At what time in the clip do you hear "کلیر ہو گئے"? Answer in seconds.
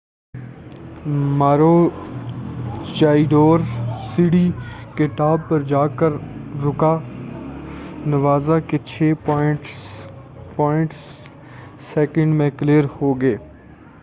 12.57-13.35